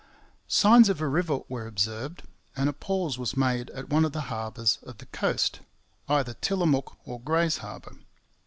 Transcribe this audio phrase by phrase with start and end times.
[0.47, 2.23] Signs of a river were observed;
[2.55, 5.59] and a pause was made at one of the harbours on the coast
[6.09, 7.97] either Tillamook or Gray's Harbour.